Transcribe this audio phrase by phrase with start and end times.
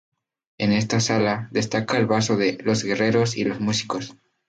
[0.57, 4.15] En esta sala, destaca el vaso de "Los Guerreros y los Músicos".